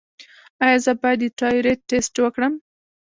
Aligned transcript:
ایا 0.63 0.77
زه 0.85 0.91
باید 1.01 1.19
د 1.21 1.25
تایرايډ 1.39 1.79
ټسټ 1.89 2.15
وکړم؟ 2.19 2.53